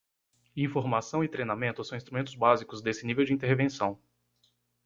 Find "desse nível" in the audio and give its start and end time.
2.81-3.23